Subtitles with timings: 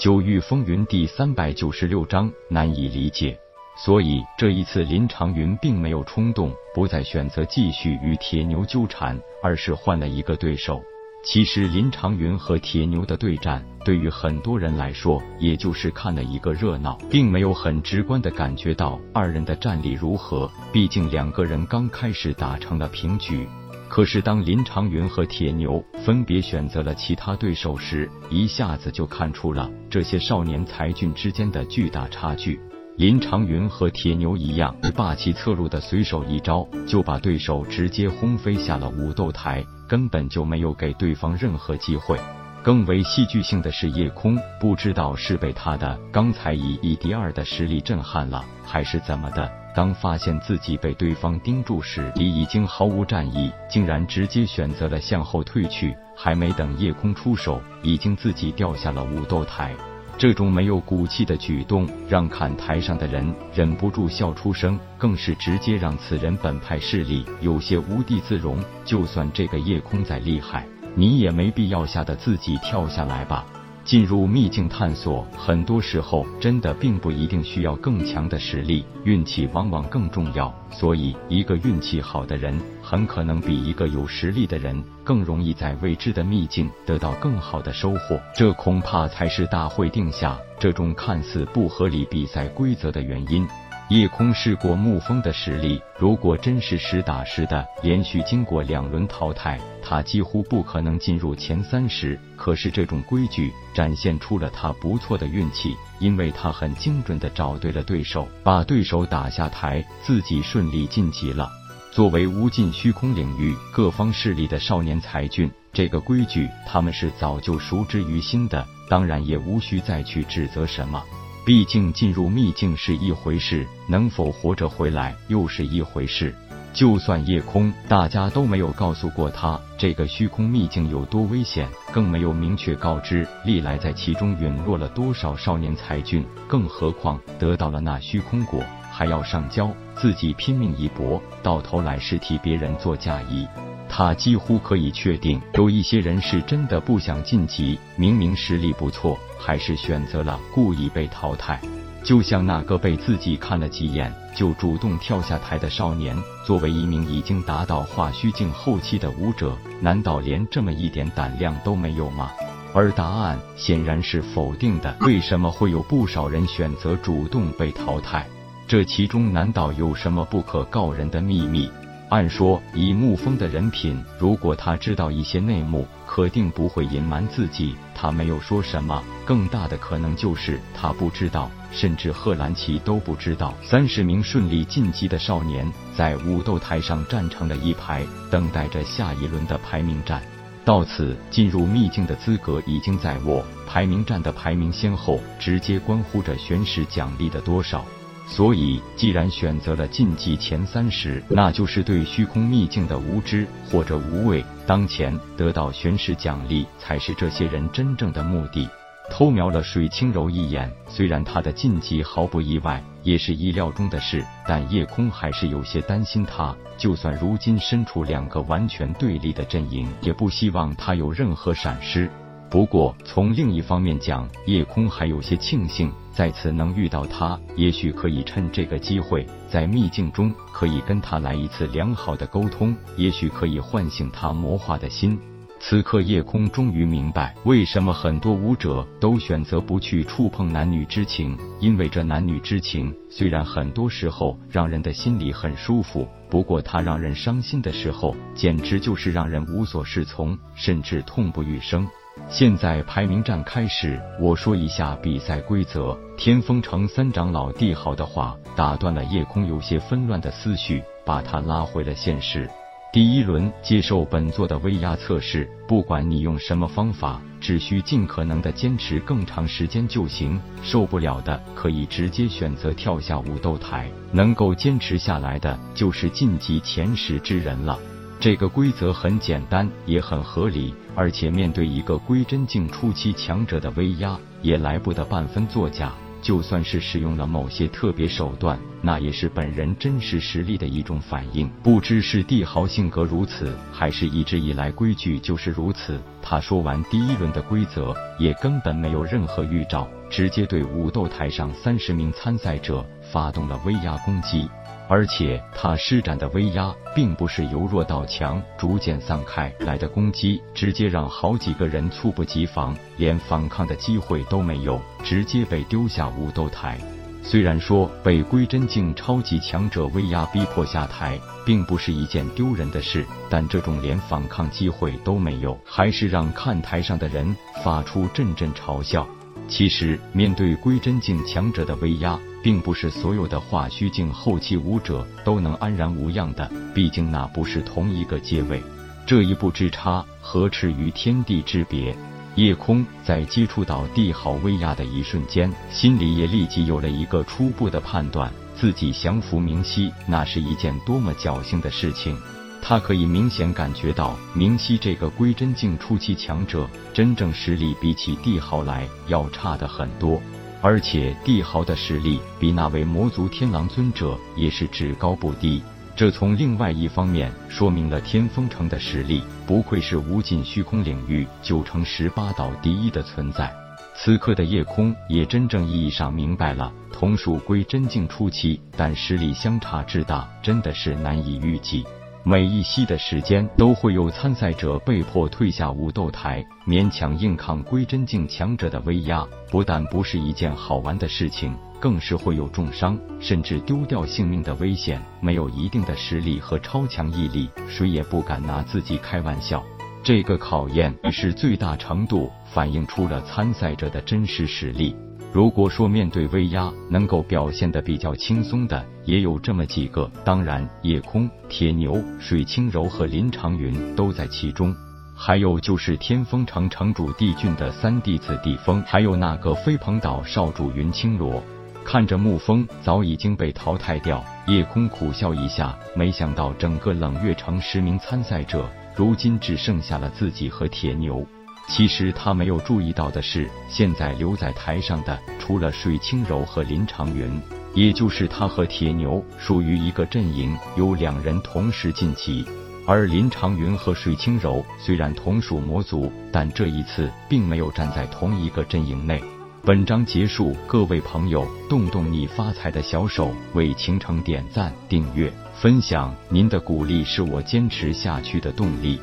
[0.00, 3.38] 九域风云第三百九十六章难以理解。
[3.76, 10.80] 所以这一次，林长云并没有冲动，不再选择继续与铁牛纠缠，而是换了一个对手。
[11.22, 20.50] 其实林长云和铁牛的对战，对于很多人来说，也就是看了一个热闹，并没有很直观的感觉到二人的战力如何。
[20.72, 23.46] 毕竟两个人刚开始打成了平局。
[23.90, 32.60] 可是当林长云和铁牛分别选择了其他对手时，一下子就看出了这些少年才俊之间的巨大差距。
[32.96, 39.66] 林长云和铁牛一样，霸气侧入的随手一招，就把对手直接轰飞下了武斗台。
[39.88, 42.16] 根本就没有给对方任何机会。
[42.62, 49.59] 更为戏剧性的是，夜空不知道是被他的刚才以一敌二的实力震撼了，还是怎么的。
[49.74, 55.96] 当发现自己被对方盯住时，你已经毫无战意，竟然直接选择了向后退去。
[56.16, 59.74] 还没等夜空出手，已经自己掉下了武斗台。
[60.18, 68.62] 这种没有骨气的举动，让看台上的人忍不住笑出声，更是直接让此人本派势力有些无地自容。
[68.84, 73.46] 就算这个夜空再厉害，你也没必要吓得自己跳下来吧。
[73.90, 80.54] 进入秘境探索，很多时候真的并不一定需要更强的实力，运气往往更重要。
[80.70, 88.20] 所以，一个运气好的人，很可能比一个有实力的人更容易在未知的秘境得到更好的收获。
[88.32, 93.44] 这恐怕才是大会定下这种看似不合理比赛规则的原因。
[93.90, 102.16] 夜空试过沐风的实力，如果真是实打实的连续经过两轮淘汰，他几乎不可能进入前三十。
[102.36, 111.50] 可是这种规矩展现出了他不错的运气，因为他很精准的找对了对手，把对手打下台，自己顺利晋级了。
[111.90, 121.02] 作为无尽虚空领域各方势力的少年才俊，这个规矩他们是早就熟知于心的，当然也无需再去指责什么。
[121.44, 126.34] 毕竟进入秘境是一回事，能否活着回来又是一回事。
[126.72, 136.24] 就算夜空，大家都没有告诉过他这个虚空秘境有多危险，更没有明确告知历来在其中陨落了多少少年才俊。
[136.46, 138.62] 更何况得到了那虚空果，
[138.92, 143.48] 还要上交，自己拼命一搏，到头来是替别人做嫁衣。
[143.90, 151.60] 他几乎可以确定，有一些人是真的不想晋级，明明实力不错，还是选择了故意被淘汰。
[152.02, 162.30] 就像那个被自己看了几眼就主动跳下台的少年，作为一名已经达到化虚境后期的武者，难道连这么一点胆量都没有吗？
[162.72, 164.96] 而答案显然是否定的。
[165.00, 168.26] 为什么会有不少人选择主动被淘汰？
[168.66, 171.68] 这其中难道有什么不可告人的秘密？
[172.10, 177.76] 按说，以沐风的人品，如果他知道一些内幕，肯定不会隐瞒自己。
[177.94, 183.54] 他没有说什么，更大的可能就是他不知道，甚至贺兰奇都不知道。
[183.62, 190.20] 三十名顺利晋级的少年在武斗台上站成了一排，等待着下一轮的排名战。
[190.64, 197.84] 到此，进入秘境的资格已经在握，排名战的排名先后，直接关乎着玄石奖励的多少。
[198.30, 204.42] 所以，既然选择了晋级前三十，那就是对虚空秘境的无知或者无畏。
[204.66, 208.68] 当前得到玄石奖励，才是这些人真正的目的。
[209.10, 216.54] 偷瞄了水清柔一眼，虽然他的晋级毫不意外，也是意料中的事，但夜空还是有些担心他。
[216.78, 222.08] 就算如今身处两个完全对立的阵营，也不希望他有任何闪失。
[222.50, 225.92] 不过，从另一方面讲，夜空还有些庆幸。
[226.12, 235.16] 再次能遇到他，也许可以趁这个机会，在秘境中可以跟他来一次良好的沟通，也许可以唤醒他魔化的心。
[235.60, 251.86] 此刻，夜空终于明白，为什么很多武者都选择不去触碰男女之情，因为这男女之情虽然很多时候让人的心里很舒服，不过它让人伤心的时候，简直就是让人无所适从，甚至痛不欲生。
[252.28, 255.98] 现在排名战开始，我说一下比赛规则。
[256.16, 262.48] 天风城三长老帝豪的话打断了夜空有些纷乱的思绪，把他拉回了现实。
[262.92, 270.40] 第一轮接受本座的威压测试，不管你用什么方法，只需尽可能的坚持更长时间就行。
[270.62, 277.78] 受不了的可以直接选择跳下武斗台，能够坚持下来的就是晋级前十之人了。
[278.20, 285.90] 这个规则很简单，也很合理，而且面对一个归真境初期强者的威压，也来不得半分作假。
[286.20, 291.48] 就算是使用了某些特别手段，那也是本人真实实力的一种反应。
[291.62, 295.98] 不知是帝豪性格如此，还是一直以来规矩就是如此。
[296.20, 304.46] 他说完第一轮的规则，也根本没有任何预兆，直接对武斗台上三十名参赛者发动了威压攻击。
[304.90, 316.76] 而且他施展的威压，并不是由弱到强逐渐散开来的攻击，直接让好几个人猝不及防，连反抗的机会都没有，直接被丢下武斗台。
[317.22, 321.16] 虽然说被归真境超级强者威压逼迫下台，
[321.46, 329.06] 并不是一件丢人的事，但这种连反抗机会都没有，还是让看台上的人发出阵阵嘲笑。
[329.46, 336.50] 其实，面对归真境强者的威压，并不是所有的化虚境后期武者都能安然无恙的。
[336.74, 338.62] 毕竟那不是同一个阶位，
[339.06, 341.96] 这一步之差，何啻于天地之别？
[342.36, 352.16] 夜空在接触到帝豪威压的一瞬间，心里也立即有了一个初步的判断：自己降服明熙，那是一件多么侥幸的事情。
[352.62, 360.20] 他可以明显感觉到，明熙这个归真境初期强者，真正实力比起帝豪来要差的很多，
[360.62, 365.62] 而且帝豪的实力比那位魔族天狼尊者也是只高不低。
[365.96, 373.52] 这从另外一方面说明了天风城的实力，不愧是无尽虚空领域九成十八岛第一的存在。
[373.94, 381.84] 此刻的夜空也真正意义上明白了，同属归真境初期，但实力相差之大，真的是难以预计。
[382.22, 389.26] 每一息的时间，都会有参赛者被迫退下武斗台，勉强硬抗归真境强者的威压。
[389.50, 395.00] 不但不是一件好玩的事情，更是会有重伤，甚至丢掉性命的危险。
[395.20, 399.64] 没有一定的实力和超强毅力，谁也不敢拿自己开玩笑。
[400.02, 404.94] 这个考验是最大程度反映出了参赛者的真实实力。
[405.32, 414.74] 如果说面对威压能够表现的比较轻松的，也有这么几个，当然夜空、铁牛、水清柔和林长云都在其中，
[415.14, 421.40] 还有就是天风城城主帝俊的三弟子帝风，还有那个飞鹏岛少主云青罗。
[421.84, 431.24] 看着沐风早已经被淘汰掉，夜空苦笑一下，没想到整个冷月城十名参赛者，如今只剩下了自己和铁牛。
[431.70, 437.40] 其实他没有注意到的是，现在留在台上的除了水清柔和林长云，
[437.74, 442.44] 也就是他和铁牛属于一个阵营，有两人同时晋级。
[442.86, 449.22] 而林长云和水清柔虽然同属魔族，但这一次并没有站在同一个阵营内。
[449.62, 458.98] 本章结束，各位朋友，动动你发财的小手，为倾城点赞、订阅、分享，您的鼓励是我坚持下去的动力。